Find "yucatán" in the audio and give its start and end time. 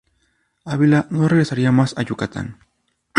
2.01-2.57